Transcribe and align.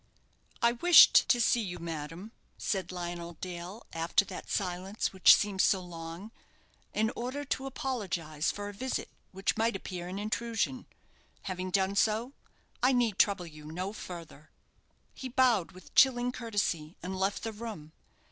"I 0.63 0.71
wished 0.71 1.29
to 1.29 1.39
see 1.39 1.61
you, 1.61 1.77
madam," 1.77 2.31
said 2.57 2.91
Lionel 2.91 3.33
Dale, 3.33 3.85
after 3.93 4.25
that 4.25 4.49
silence 4.49 5.13
which 5.13 5.35
seemed 5.35 5.61
so 5.61 5.79
long, 5.79 6.31
"in 6.91 7.11
order 7.15 7.45
to 7.45 7.67
apologize 7.67 8.49
for 8.49 8.67
a 8.67 8.73
visit 8.73 9.11
which 9.31 9.57
might 9.57 9.75
appear 9.75 10.07
an 10.07 10.17
intrusion. 10.17 10.87
Having 11.43 11.69
done 11.69 11.95
so, 11.95 12.33
I 12.81 12.93
need 12.93 13.19
trouble 13.19 13.45
you 13.45 13.65
no 13.71 13.93
further." 13.93 14.49
He 15.13 15.29
bowed 15.29 15.71
with 15.71 15.93
chilling 15.93 16.31
courtesy, 16.31 16.95
and 17.03 17.15
left 17.15 17.43
the 17.43 17.53
room. 17.53 17.91